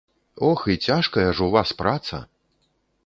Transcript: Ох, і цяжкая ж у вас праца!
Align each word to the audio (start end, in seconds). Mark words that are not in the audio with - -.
Ох, 0.47 0.63
і 0.73 0.77
цяжкая 0.87 1.27
ж 1.41 1.45
у 1.49 1.51
вас 1.57 1.75
праца! 1.83 2.23